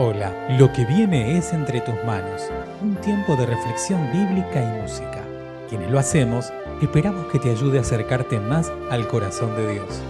Hola, 0.00 0.32
lo 0.50 0.72
que 0.72 0.84
viene 0.84 1.36
es 1.36 1.52
entre 1.52 1.80
tus 1.80 1.96
manos, 2.04 2.52
un 2.80 2.94
tiempo 3.00 3.34
de 3.34 3.46
reflexión 3.46 4.00
bíblica 4.12 4.62
y 4.62 4.80
música. 4.80 5.24
Quienes 5.68 5.90
lo 5.90 5.98
hacemos, 5.98 6.52
esperamos 6.80 7.26
que 7.32 7.40
te 7.40 7.50
ayude 7.50 7.78
a 7.78 7.80
acercarte 7.80 8.38
más 8.38 8.70
al 8.92 9.08
corazón 9.08 9.56
de 9.56 9.72
Dios. 9.72 10.00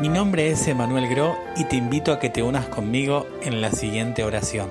Mi 0.00 0.08
nombre 0.08 0.48
es 0.48 0.68
Emanuel 0.68 1.08
Gro 1.08 1.36
y 1.56 1.64
te 1.64 1.74
invito 1.74 2.12
a 2.12 2.20
que 2.20 2.30
te 2.30 2.44
unas 2.44 2.68
conmigo 2.68 3.26
en 3.42 3.60
la 3.60 3.72
siguiente 3.72 4.22
oración. 4.22 4.68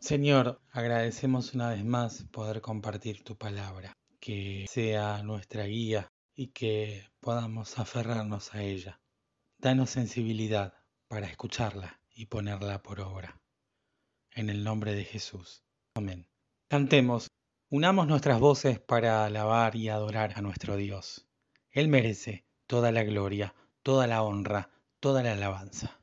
Señor, 0.00 0.60
agradecemos 0.70 1.54
una 1.54 1.70
vez 1.70 1.82
más 1.82 2.24
poder 2.24 2.60
compartir 2.60 3.24
tu 3.24 3.34
palabra 3.34 3.96
que 4.28 4.66
sea 4.68 5.22
nuestra 5.22 5.64
guía 5.64 6.12
y 6.34 6.48
que 6.48 7.08
podamos 7.18 7.78
aferrarnos 7.78 8.54
a 8.54 8.62
ella. 8.62 9.00
Danos 9.56 9.88
sensibilidad 9.88 10.74
para 11.08 11.28
escucharla 11.28 12.02
y 12.14 12.26
ponerla 12.26 12.82
por 12.82 13.00
obra. 13.00 13.40
En 14.32 14.50
el 14.50 14.64
nombre 14.64 14.92
de 14.92 15.04
Jesús. 15.04 15.64
Amén. 15.94 16.28
Cantemos, 16.68 17.28
unamos 17.70 18.06
nuestras 18.06 18.38
voces 18.38 18.78
para 18.78 19.24
alabar 19.24 19.74
y 19.76 19.88
adorar 19.88 20.34
a 20.36 20.42
nuestro 20.42 20.76
Dios. 20.76 21.26
Él 21.70 21.88
merece 21.88 22.44
toda 22.66 22.92
la 22.92 23.04
gloria, 23.04 23.54
toda 23.82 24.06
la 24.06 24.22
honra, 24.22 24.68
toda 25.00 25.22
la 25.22 25.32
alabanza. 25.32 25.97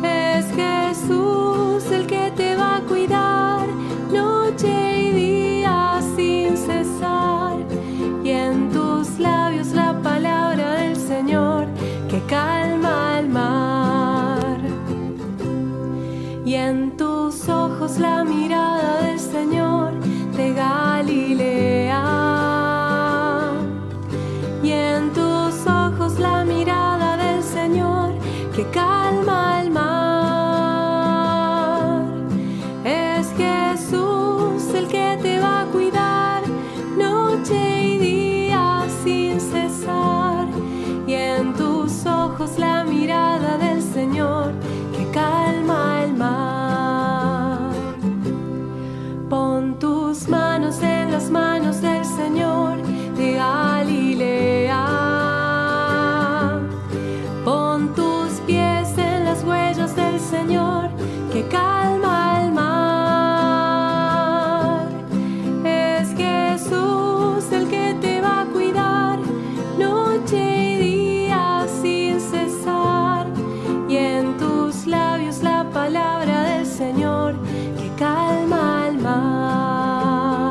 Es 0.03 0.47
Jesús 0.55 1.91
el 1.93 2.07
que 2.07 2.33
te 2.37 2.57
va 2.57 2.79
a 2.79 2.81
cuidar 2.83 3.69
noche 4.13 5.03
y 5.03 5.13
día 5.13 6.01
sin 6.17 6.57
cesar. 6.57 7.57
Y 8.25 8.31
en 8.31 8.71
tus 8.71 9.19
labios 9.19 9.69
la 9.69 9.93
palabra 10.03 10.75
del 10.75 10.97
Señor 10.97 11.67
que 12.09 12.21
calma 12.27 13.21
el 13.21 13.29
mar. 13.29 14.59
Y 16.45 16.55
en 16.55 16.97
tus 16.97 17.49
ojos 17.49 17.99
la 17.99 18.25
mirada 18.25 19.03
del 19.03 19.21
Señor 19.21 19.93
de 20.37 20.53
Galilea. 20.53 22.20
Palabra 75.73 76.57
del 76.57 76.67
Señor 76.67 77.37
que 77.79 77.89
calma 77.97 78.89
el 78.89 78.99
mar. 78.99 80.51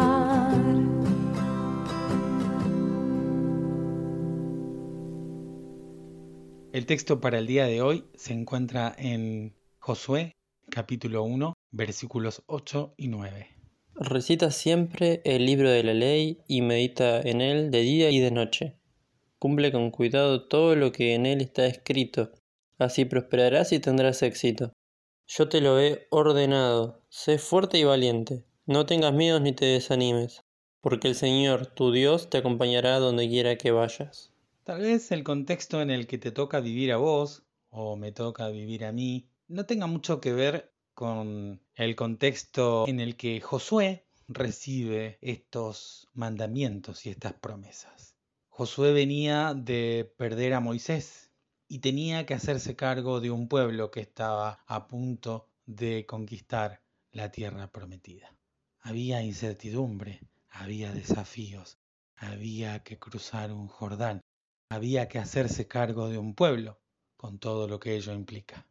El 6.72 6.85
texto 6.85 7.19
para 7.19 7.40
el 7.40 7.47
día 7.47 7.66
de 7.66 7.81
hoy 7.81 8.06
se 8.16 8.34
encuentra 8.34 8.96
en 8.97 9.56
Josué 9.80 10.31
capítulo 10.69 11.24
1 11.24 11.53
versículos 11.72 12.44
8 12.47 12.94
y 12.97 13.09
9. 13.09 13.47
Recita 13.96 14.51
siempre 14.51 15.22
el 15.25 15.46
libro 15.46 15.69
de 15.69 15.84
la 15.84 15.94
ley 15.94 16.40
y 16.47 16.62
medita 16.62 17.19
en 17.22 17.41
él 17.41 17.72
de 17.72 17.81
día 17.81 18.09
y 18.12 18.19
de 18.19 18.31
noche. 18.31 18.78
Cumple 19.40 19.72
con 19.74 19.91
cuidado 19.91 20.47
todo 20.47 20.75
lo 20.75 20.91
que 20.94 21.16
en 21.16 21.25
él 21.25 21.41
está 21.41 21.66
escrito, 21.66 22.31
así 22.78 23.03
prosperarás 23.06 23.74
y 23.74 23.80
tendrás 23.80 24.22
éxito. 24.24 24.72
Yo 25.32 25.48
te 25.48 25.62
lo 25.62 25.80
he 25.80 26.08
ordenado, 26.10 27.04
sé 27.08 27.38
fuerte 27.38 27.78
y 27.78 27.84
valiente, 27.84 28.46
no 28.66 28.88
tengas 28.88 29.14
miedos 29.14 29.40
ni 29.42 29.54
te 29.54 29.66
desanimes, 29.66 30.44
porque 30.81 31.08
el 31.08 31.14
Señor, 31.14 31.68
tu 31.68 31.92
Dios, 31.92 32.31
te 32.31 32.40
acompañará 32.40 32.98
donde 32.98 33.30
quiera 33.30 33.56
que 33.56 33.70
vayas. 33.70 34.34
Tal 34.64 34.81
vez 34.81 35.12
el 35.12 35.24
contexto 35.24 35.84
en 35.84 35.92
el 35.92 36.08
que 36.08 36.18
te 36.18 36.31
toca 36.31 36.62
vivir 36.62 36.92
a 36.92 36.98
vos 36.98 37.44
o 37.70 37.96
me 37.96 38.12
toca 38.12 38.50
vivir 38.50 38.84
a 38.86 38.92
mí 38.92 39.30
no 39.48 39.68
tenga 39.68 39.86
mucho 39.86 40.20
que 40.20 40.34
ver 40.34 40.74
con 40.96 41.62
el 41.75 41.96
contexto 41.96 42.88
en 42.88 43.00
el 43.00 43.16
que 43.16 43.40
Josué 43.40 44.08
recibe 44.28 45.20
estos 45.22 46.08
mandamientos 46.14 47.06
y 47.06 47.12
estas 47.12 47.34
promesas. 47.34 48.16
Josué 48.48 48.94
venía 48.94 49.54
de 49.54 50.12
perder 50.18 50.56
a 50.56 50.60
Moisés 50.60 51.29
y 51.71 51.80
tenía 51.80 52.25
que 52.25 52.33
hacerse 52.33 52.75
cargo 52.75 53.21
de 53.21 53.30
un 53.30 53.48
pueblo 53.48 53.92
que 53.92 54.01
estaba 54.01 54.63
a 54.66 54.88
punto 54.88 55.48
de 55.68 56.04
conquistar 56.07 56.81
la 57.12 57.31
tierra 57.31 57.71
prometida. 57.71 58.33
Había 58.81 59.21
incertidumbre, 59.21 60.19
había 60.50 60.92
desafíos, 60.92 61.77
había 62.16 62.83
que 62.83 62.98
cruzar 62.98 63.51
un 63.51 63.68
Jordán, 63.68 64.19
había 64.69 65.07
que 65.07 65.19
hacerse 65.19 65.68
cargo 65.68 66.10
de 66.10 66.18
un 66.18 66.33
pueblo, 66.33 66.80
con 67.16 67.38
todo 67.38 67.68
lo 67.68 67.80
que 67.80 67.95
ello 67.95 68.13
implica. 68.13 68.65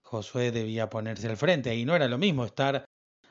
Josué 0.00 0.50
debía 0.50 0.88
ponerse 0.88 1.28
al 1.28 1.36
frente 1.36 1.76
y 1.76 1.84
no 1.84 1.94
era 1.94 2.08
lo 2.08 2.16
mismo 2.16 2.46
estar 2.46 2.86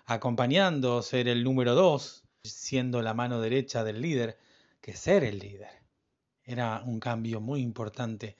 acompañando, 0.05 1.01
ser 1.01 1.27
el 1.27 1.43
número 1.43 1.73
dos, 1.73 2.23
siendo 2.43 3.01
la 3.01 3.15
mano 3.15 3.41
derecha 3.41 3.83
del 3.83 3.99
líder, 3.99 4.37
que 4.79 4.93
ser 4.93 5.23
el 5.23 5.39
líder. 5.39 5.71
Era 6.43 6.83
un 6.85 6.99
cambio 6.99 7.41
muy 7.41 7.61
importante 7.61 8.37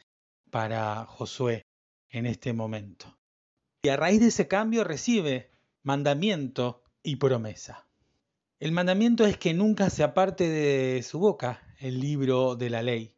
para 0.49 1.05
Josué 1.05 1.65
en 2.09 2.25
este 2.25 2.53
momento. 2.53 3.17
Y 3.83 3.89
a 3.89 3.97
raíz 3.97 4.19
de 4.19 4.27
ese 4.27 4.47
cambio 4.47 4.83
recibe 4.83 5.51
mandamiento 5.83 6.83
y 7.03 7.17
promesa. 7.17 7.87
El 8.59 8.71
mandamiento 8.71 9.25
es 9.25 9.37
que 9.37 9.53
nunca 9.53 9.89
se 9.89 10.03
aparte 10.03 10.49
de 10.49 11.03
su 11.03 11.19
boca 11.19 11.61
el 11.79 11.99
libro 11.99 12.55
de 12.55 12.69
la 12.69 12.81
ley, 12.81 13.15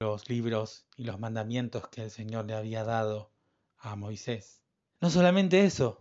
los 0.00 0.28
libros 0.28 0.86
y 0.96 1.04
los 1.04 1.18
mandamientos 1.18 1.88
que 1.88 2.02
el 2.02 2.10
Señor 2.10 2.44
le 2.44 2.54
había 2.54 2.84
dado 2.84 3.32
a 3.78 3.96
Moisés. 3.96 4.62
No 5.00 5.10
solamente 5.10 5.64
eso, 5.64 5.98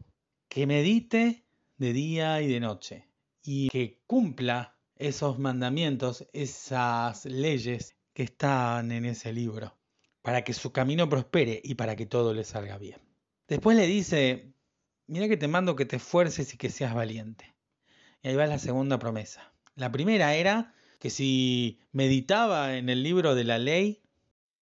que 0.50 0.68
medite 0.68 1.46
de 1.78 1.94
día 1.94 2.42
y 2.42 2.48
de 2.48 2.60
noche 2.60 3.08
y 3.42 3.70
que 3.70 4.04
cumpla 4.06 4.78
esos 4.96 5.40
mandamientos, 5.40 6.28
esas 6.34 7.26
leyes 7.26 7.96
que 8.14 8.24
están 8.24 8.92
en 8.92 9.06
ese 9.06 9.34
libro, 9.34 9.76
para 10.22 10.44
que 10.44 10.54
su 10.54 10.72
camino 10.72 11.10
prospere 11.10 11.62
y 11.64 11.76
para 11.76 11.96
que 11.96 12.06
todo 12.06 12.34
le 12.34 12.44
salga 12.44 12.78
bien. 12.78 13.00
Después 13.48 13.76
le 13.76 13.88
dice, 13.88 14.54
mira 15.08 15.28
que 15.28 15.38
te 15.38 15.48
mando 15.48 15.76
que 15.76 15.86
te 15.86 15.98
esfuerces 15.98 16.54
y 16.54 16.58
que 16.58 16.70
seas 16.70 16.94
valiente. 16.94 17.54
Y 18.22 18.30
ahí 18.30 18.36
va 18.36 18.46
la 18.46 18.60
segunda 18.60 19.00
promesa. 19.00 19.54
La 19.76 19.92
primera 19.92 20.36
era 20.36 20.74
que 21.00 21.10
si 21.10 21.80
meditaba 21.92 22.78
en 22.78 22.90
el 22.90 23.04
libro 23.04 23.36
de 23.36 23.44
la 23.44 23.58
ley, 23.58 24.04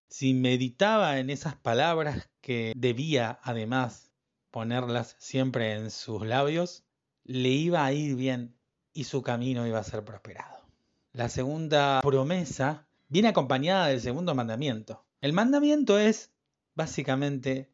si 0.08 0.34
meditaba 0.34 1.20
en 1.20 1.30
esas 1.30 1.56
palabras 1.56 2.30
que 2.42 2.74
debía 2.76 3.40
además 3.44 4.12
ponerlas 4.50 5.16
siempre 5.20 5.74
en 5.74 5.92
sus 5.92 6.26
labios, 6.26 6.84
le 7.26 7.50
iba 7.50 7.86
a 7.86 7.94
ir 7.94 8.16
bien 8.16 8.56
y 8.94 9.04
su 9.04 9.22
camino 9.22 9.68
iba 9.68 9.80
a 9.80 9.84
ser 9.84 10.04
prosperado. 10.04 10.66
La 11.12 11.30
segunda 11.30 12.00
promesa 12.02 12.88
viene 13.08 13.28
acompañada 13.28 13.88
del 13.88 14.02
segundo 14.02 14.34
mandamiento. 14.34 15.06
El 15.22 15.34
mandamiento 15.34 16.00
es 16.00 16.32
básicamente 16.76 17.70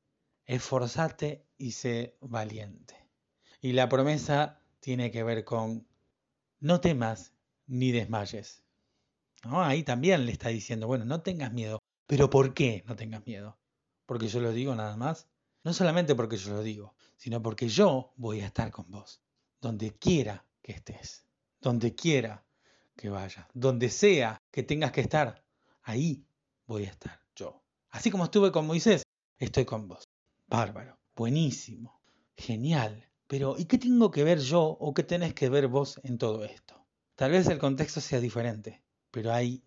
esforzate 0.45 1.45
y 1.59 1.73
sé 1.73 2.17
valiente. 2.19 2.95
Y 3.61 3.73
la 3.73 3.87
promesa 3.87 4.59
tiene 4.79 5.11
que 5.11 5.23
ver 5.23 5.45
con 5.45 5.87
no 6.59 6.81
temas 6.81 7.33
ni 7.67 7.91
desmayes. 7.91 8.63
Ahí 9.43 9.83
también 9.83 10.25
le 10.25 10.31
está 10.31 10.49
diciendo, 10.49 10.87
bueno, 10.87 11.05
no 11.05 11.21
tengas 11.21 11.53
miedo. 11.53 11.77
Pero 12.07 12.31
¿por 12.31 12.55
qué 12.55 12.83
no 12.87 12.95
tengas 12.95 13.23
miedo? 13.27 13.59
Porque 14.07 14.27
yo 14.27 14.39
lo 14.39 14.51
digo 14.51 14.73
nada 14.73 14.97
más. 14.97 15.27
No 15.63 15.71
solamente 15.71 16.15
porque 16.15 16.37
yo 16.37 16.51
lo 16.51 16.63
digo, 16.63 16.95
sino 17.15 17.43
porque 17.43 17.67
yo 17.67 18.13
voy 18.17 18.41
a 18.41 18.47
estar 18.47 18.71
con 18.71 18.89
vos, 18.89 19.21
donde 19.61 19.95
quiera 19.95 20.45
que 20.63 20.71
estés, 20.71 21.25
donde 21.61 21.93
quiera 21.93 22.43
que 22.95 23.09
vayas, 23.09 23.45
donde 23.53 23.89
sea 23.89 24.41
que 24.51 24.63
tengas 24.63 24.91
que 24.91 25.01
estar, 25.01 25.43
ahí 25.83 26.25
voy 26.65 26.85
a 26.85 26.89
estar. 26.89 27.24
Así 27.95 28.11
como 28.11 28.25
estuve 28.25 28.51
con 28.51 28.67
Moisés, 28.67 29.03
estoy 29.39 29.63
con 29.63 29.87
vos. 29.87 30.03
Bárbaro, 30.47 30.99
buenísimo, 31.15 32.01
genial. 32.35 33.09
Pero 33.25 33.55
¿y 33.57 33.65
qué 33.65 33.77
tengo 33.77 34.11
que 34.11 34.25
ver 34.25 34.39
yo 34.39 34.63
o 34.63 34.93
qué 34.93 35.03
tenés 35.03 35.33
que 35.33 35.47
ver 35.47 35.69
vos 35.69 36.01
en 36.03 36.17
todo 36.17 36.43
esto? 36.43 36.85
Tal 37.15 37.31
vez 37.31 37.47
el 37.47 37.57
contexto 37.57 38.01
sea 38.01 38.19
diferente, 38.19 38.83
pero 39.11 39.31
hay 39.31 39.63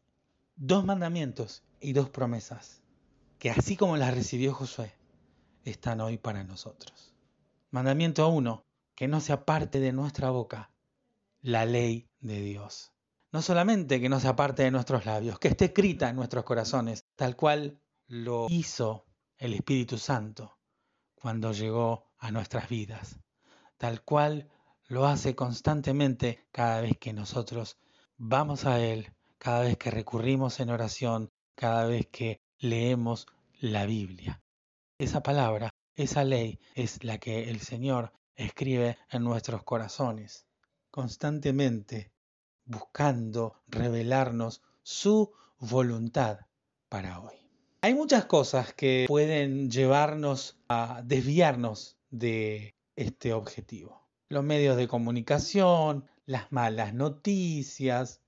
dos 0.56 0.84
mandamientos 0.84 1.64
y 1.80 1.94
dos 1.94 2.10
promesas 2.10 2.82
que 3.38 3.48
así 3.50 3.78
como 3.78 3.96
las 3.96 4.14
recibió 4.14 4.52
Josué, 4.52 4.92
están 5.64 6.02
hoy 6.02 6.18
para 6.18 6.44
nosotros. 6.44 7.14
Mandamiento 7.70 8.28
1, 8.28 8.62
que 8.94 9.08
no 9.08 9.22
se 9.22 9.32
aparte 9.32 9.80
de 9.80 9.92
nuestra 9.92 10.28
boca 10.28 10.70
la 11.40 11.64
ley 11.64 12.10
de 12.20 12.42
Dios. 12.42 12.92
No 13.32 13.40
solamente 13.40 14.02
que 14.02 14.10
no 14.10 14.20
se 14.20 14.28
aparte 14.28 14.64
de 14.64 14.70
nuestros 14.70 15.06
labios, 15.06 15.38
que 15.38 15.48
esté 15.48 15.64
escrita 15.64 16.10
en 16.10 16.16
nuestros 16.16 16.44
corazones, 16.44 17.06
tal 17.16 17.34
cual 17.34 17.80
lo 18.08 18.46
hizo 18.48 19.04
el 19.36 19.52
Espíritu 19.52 19.98
Santo 19.98 20.58
cuando 21.14 21.52
llegó 21.52 22.10
a 22.18 22.30
nuestras 22.30 22.68
vidas, 22.68 23.20
tal 23.76 24.02
cual 24.02 24.50
lo 24.86 25.06
hace 25.06 25.34
constantemente 25.34 26.46
cada 26.50 26.80
vez 26.80 26.96
que 26.98 27.12
nosotros 27.12 27.78
vamos 28.16 28.64
a 28.64 28.80
Él, 28.80 29.12
cada 29.36 29.60
vez 29.60 29.76
que 29.76 29.90
recurrimos 29.90 30.58
en 30.60 30.70
oración, 30.70 31.30
cada 31.54 31.86
vez 31.86 32.06
que 32.06 32.40
leemos 32.58 33.26
la 33.60 33.84
Biblia. 33.84 34.42
Esa 34.96 35.22
palabra, 35.22 35.70
esa 35.94 36.24
ley 36.24 36.58
es 36.74 37.04
la 37.04 37.18
que 37.18 37.50
el 37.50 37.60
Señor 37.60 38.12
escribe 38.34 38.96
en 39.10 39.22
nuestros 39.22 39.64
corazones, 39.64 40.46
constantemente 40.90 42.12
buscando 42.64 43.62
revelarnos 43.66 44.62
su 44.82 45.32
voluntad 45.58 46.38
para 46.88 47.20
hoy. 47.20 47.37
Hay 47.80 47.94
muchas 47.94 48.24
cosas 48.24 48.74
que 48.74 49.04
pueden 49.06 49.70
llevarnos 49.70 50.58
a 50.68 51.00
desviarnos 51.04 51.96
de 52.10 52.74
este 52.96 53.32
objetivo. 53.32 54.04
Los 54.28 54.42
medios 54.42 54.76
de 54.76 54.88
comunicación, 54.88 56.04
las 56.26 56.50
malas 56.50 56.92
noticias, 56.92 58.20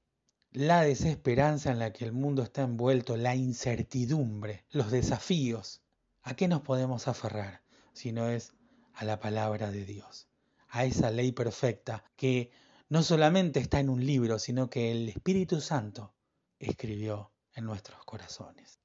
la 0.52 0.82
desesperanza 0.82 1.72
en 1.72 1.80
la 1.80 1.92
que 1.92 2.04
el 2.04 2.12
mundo 2.12 2.44
está 2.44 2.62
envuelto, 2.62 3.16
la 3.16 3.34
incertidumbre, 3.34 4.66
los 4.70 4.92
desafíos. 4.92 5.82
¿A 6.22 6.36
qué 6.36 6.46
nos 6.46 6.60
podemos 6.60 7.08
aferrar 7.08 7.64
si 7.92 8.12
no 8.12 8.28
es 8.28 8.52
a 8.94 9.04
la 9.04 9.18
palabra 9.18 9.72
de 9.72 9.84
Dios? 9.84 10.28
A 10.68 10.84
esa 10.84 11.10
ley 11.10 11.32
perfecta 11.32 12.04
que 12.14 12.52
no 12.88 13.02
solamente 13.02 13.58
está 13.58 13.80
en 13.80 13.88
un 13.88 14.06
libro, 14.06 14.38
sino 14.38 14.70
que 14.70 14.92
el 14.92 15.08
Espíritu 15.08 15.60
Santo 15.60 16.14
escribió 16.60 17.32
en 17.52 17.64
nuestros 17.64 18.04
corazones. 18.04 18.80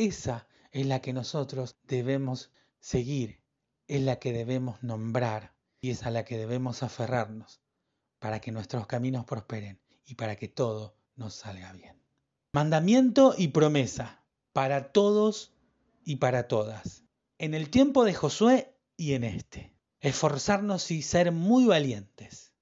Esa 0.00 0.48
es 0.72 0.86
la 0.86 1.02
que 1.02 1.12
nosotros 1.12 1.76
debemos 1.82 2.50
seguir, 2.78 3.42
es 3.86 4.00
la 4.00 4.18
que 4.18 4.32
debemos 4.32 4.82
nombrar 4.82 5.54
y 5.78 5.90
es 5.90 6.04
a 6.04 6.10
la 6.10 6.24
que 6.24 6.38
debemos 6.38 6.82
aferrarnos 6.82 7.60
para 8.18 8.40
que 8.40 8.50
nuestros 8.50 8.86
caminos 8.86 9.26
prosperen 9.26 9.78
y 10.06 10.14
para 10.14 10.36
que 10.36 10.48
todo 10.48 10.96
nos 11.16 11.34
salga 11.34 11.74
bien. 11.74 12.02
Mandamiento 12.54 13.34
y 13.36 13.48
promesa 13.48 14.24
para 14.54 14.90
todos 14.90 15.52
y 16.02 16.16
para 16.16 16.48
todas. 16.48 17.04
En 17.36 17.52
el 17.52 17.68
tiempo 17.68 18.06
de 18.06 18.14
Josué 18.14 18.74
y 18.96 19.12
en 19.12 19.22
este. 19.22 19.76
Esforzarnos 20.00 20.90
y 20.92 21.02
ser 21.02 21.30
muy 21.30 21.66
valientes. 21.66 22.54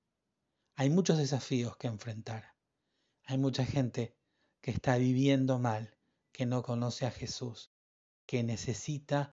Hay 0.75 0.91
muchos 0.91 1.19
desafíos 1.19 1.76
que 1.76 1.87
enfrentar. 1.87 2.56
Hay 3.27 3.39
mucha 3.39 3.65
gente 3.65 4.17
que 4.60 4.72
está 4.72 4.96
viviendo 4.96 5.60
mal 5.60 5.97
que 6.32 6.47
no 6.47 6.63
conoce 6.63 7.06
a 7.06 7.11
Jesús, 7.11 7.70
que 8.27 8.43
necesita 8.43 9.35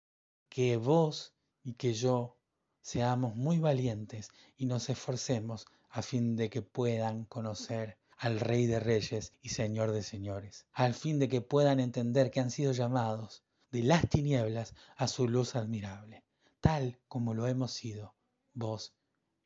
que 0.49 0.77
vos 0.77 1.33
y 1.63 1.73
que 1.73 1.93
yo 1.93 2.37
seamos 2.81 3.35
muy 3.35 3.59
valientes 3.59 4.29
y 4.57 4.65
nos 4.65 4.89
esforcemos 4.89 5.65
a 5.89 6.01
fin 6.01 6.35
de 6.35 6.49
que 6.49 6.61
puedan 6.61 7.25
conocer 7.25 7.97
al 8.17 8.39
Rey 8.39 8.67
de 8.67 8.79
Reyes 8.79 9.33
y 9.41 9.49
Señor 9.49 9.91
de 9.91 10.03
Señores, 10.03 10.65
al 10.73 10.93
fin 10.93 11.19
de 11.19 11.27
que 11.27 11.41
puedan 11.41 11.79
entender 11.79 12.31
que 12.31 12.39
han 12.39 12.51
sido 12.51 12.71
llamados 12.71 13.43
de 13.71 13.83
las 13.83 14.07
tinieblas 14.09 14.75
a 14.95 15.07
su 15.07 15.27
luz 15.27 15.55
admirable, 15.55 16.23
tal 16.59 16.99
como 17.07 17.33
lo 17.33 17.47
hemos 17.47 17.71
sido 17.71 18.13
vos 18.53 18.93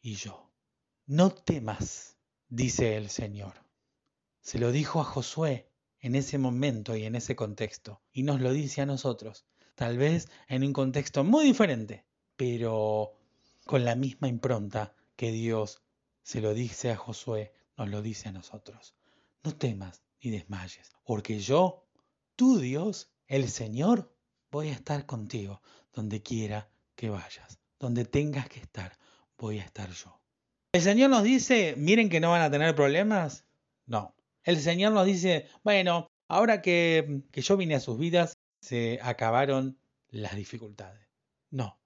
y 0.02 0.16
yo. 0.16 0.52
No 1.06 1.30
temas, 1.32 2.18
dice 2.50 2.98
el 2.98 3.10
Señor. 3.10 3.54
Se 4.42 4.60
lo 4.60 4.72
dijo 4.72 5.00
a 5.00 5.04
Josué 5.04 5.72
en 6.06 6.14
ese 6.14 6.38
momento 6.38 6.96
y 6.96 7.06
en 7.06 7.16
ese 7.16 7.36
contexto. 7.36 8.00
Y 8.14 8.22
nos 8.22 8.40
lo 8.40 8.54
dice 8.54 8.82
a 8.82 8.86
nosotros, 8.86 9.44
tal 9.74 9.98
vez 9.98 10.30
en 10.48 10.64
un 10.64 10.72
contexto 10.72 11.24
muy 11.24 11.46
diferente, 11.46 12.06
pero 12.38 13.14
con 13.66 13.84
la 13.84 13.96
misma 13.96 14.28
impronta 14.28 14.94
que 15.16 15.32
Dios 15.32 15.82
se 16.22 16.42
lo 16.42 16.54
dice 16.54 16.92
a 16.92 16.96
Josué, 16.96 17.54
nos 17.76 17.90
lo 17.90 18.04
dice 18.04 18.30
a 18.30 18.34
nosotros. 18.34 18.94
No 19.44 19.56
temas 19.56 20.04
ni 20.22 20.30
desmayes, 20.30 20.92
porque 21.04 21.40
yo, 21.40 21.88
tu 22.36 22.60
Dios, 22.60 23.10
el 23.26 23.50
Señor, 23.50 24.14
voy 24.52 24.68
a 24.68 24.74
estar 24.74 25.08
contigo 25.08 25.60
donde 25.92 26.22
quiera 26.22 26.70
que 26.96 27.10
vayas, 27.10 27.58
donde 27.80 28.06
tengas 28.06 28.48
que 28.48 28.60
estar, 28.60 28.96
voy 29.40 29.58
a 29.58 29.64
estar 29.64 29.90
yo. 29.90 30.22
El 30.72 30.84
Señor 30.84 31.10
nos 31.10 31.24
dice, 31.24 31.74
miren 31.80 32.10
que 32.10 32.20
no 32.20 32.30
van 32.30 32.44
a 32.44 32.52
tener 32.52 32.76
problemas. 32.76 33.44
No, 33.88 34.15
el 34.46 34.60
Señor 34.60 34.94
nos 34.94 35.06
dice, 35.06 35.48
bueno, 35.64 36.08
ahora 36.30 36.62
que, 36.62 37.24
que 37.32 37.42
yo 37.42 37.58
vine 37.58 37.76
a 37.76 37.80
sus 37.80 37.98
vidas, 37.98 38.38
se 38.62 39.00
acabaron 39.02 39.78
las 40.10 40.36
dificultades. 40.36 41.10
No, 41.50 41.80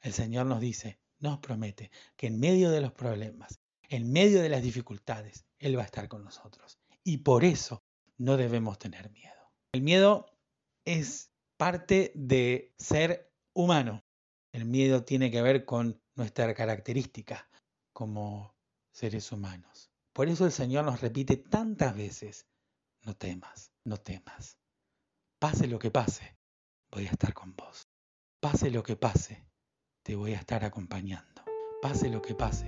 el 0.00 0.12
Señor 0.12 0.46
nos 0.46 0.60
dice, 0.60 0.98
nos 1.18 1.38
promete 1.38 1.90
que 2.16 2.26
en 2.26 2.40
medio 2.40 2.70
de 2.70 2.80
los 2.80 2.92
problemas, 2.92 3.60
en 3.88 4.12
medio 4.12 4.42
de 4.42 4.48
las 4.48 4.62
dificultades, 4.62 5.44
Él 5.58 5.78
va 5.78 5.82
a 5.82 5.86
estar 5.86 6.08
con 6.08 6.24
nosotros. 6.24 6.78
Y 7.04 7.18
por 7.18 7.44
eso 7.44 7.82
no 8.18 8.36
debemos 8.36 8.78
tener 8.78 9.10
miedo. 9.10 9.52
El 9.72 9.82
miedo 9.82 10.26
es 10.84 11.30
parte 11.56 12.12
de 12.14 12.74
ser 12.78 13.30
humano. 13.52 14.04
El 14.52 14.64
miedo 14.64 15.04
tiene 15.04 15.30
que 15.30 15.42
ver 15.42 15.64
con 15.64 16.00
nuestra 16.14 16.54
característica 16.54 17.48
como 17.92 18.54
seres 18.90 19.30
humanos. 19.32 19.90
Por 20.16 20.30
eso 20.30 20.46
el 20.46 20.52
Señor 20.52 20.86
nos 20.86 21.02
repite 21.02 21.36
tantas 21.36 21.94
veces, 21.94 22.46
no 23.02 23.14
temas, 23.14 23.70
no 23.84 23.98
temas. 23.98 24.56
Pase 25.38 25.66
lo 25.66 25.78
que 25.78 25.90
pase, 25.90 26.38
voy 26.90 27.06
a 27.06 27.10
estar 27.10 27.34
con 27.34 27.54
vos. 27.54 27.86
Pase 28.40 28.70
lo 28.70 28.82
que 28.82 28.96
pase, 28.96 29.46
te 30.02 30.16
voy 30.16 30.32
a 30.32 30.38
estar 30.38 30.64
acompañando. 30.64 31.42
Pase 31.82 32.08
lo 32.08 32.22
que 32.22 32.34
pase, 32.34 32.64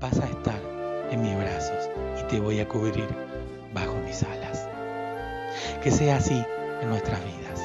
vas 0.00 0.18
a 0.20 0.26
estar 0.26 0.58
en 1.10 1.20
mis 1.20 1.36
brazos 1.36 1.90
y 2.18 2.26
te 2.28 2.40
voy 2.40 2.60
a 2.60 2.66
cubrir 2.66 3.08
bajo 3.74 3.94
mis 3.98 4.22
alas. 4.22 4.66
Que 5.82 5.90
sea 5.90 6.16
así 6.16 6.42
en 6.80 6.88
nuestras 6.88 7.22
vidas. 7.22 7.60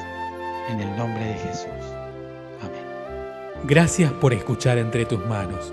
En 0.68 0.78
el 0.78 0.94
nombre 0.94 1.24
de 1.24 1.38
Jesús. 1.38 1.86
Amén. 2.60 3.64
Gracias 3.64 4.12
por 4.12 4.34
escuchar 4.34 4.76
Entre 4.76 5.06
tus 5.06 5.24
manos, 5.24 5.72